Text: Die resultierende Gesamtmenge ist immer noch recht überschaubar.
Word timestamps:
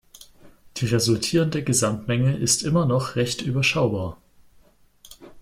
Die 0.77 0.87
resultierende 0.87 1.63
Gesamtmenge 1.63 2.35
ist 2.35 2.63
immer 2.63 2.87
noch 2.87 3.15
recht 3.15 3.43
überschaubar. 3.43 4.17